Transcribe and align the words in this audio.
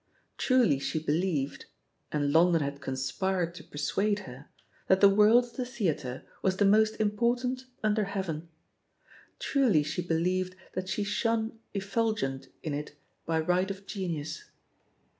Truly 0.39 0.79
she 0.79 0.97
believed— 0.97 1.67
and 2.11 2.33
Lon 2.33 2.53
don 2.53 2.61
had 2.63 2.81
conspired 2.81 3.53
to 3.53 3.63
persuade 3.63 4.17
her— 4.21 4.47
^that 4.89 4.99
the 4.99 5.07
world 5.07 5.43
of 5.45 5.53
the 5.57 5.63
theatre 5.63 6.23
was 6.41 6.57
the 6.57 6.65
most 6.65 6.95
important 6.95 7.65
un 7.83 7.93
der 7.93 8.05
Heaven; 8.05 8.49
truly 9.37 9.83
she 9.83 10.01
believed 10.01 10.55
that 10.73 10.89
she 10.89 11.03
shone 11.03 11.59
ef 11.75 11.83
fulgent 11.83 12.47
in 12.63 12.73
it 12.73 12.95
by 13.27 13.39
right 13.41 13.69
of 13.69 13.85
genius. 13.85 14.45